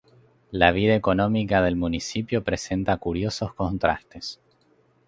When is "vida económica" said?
0.71-1.61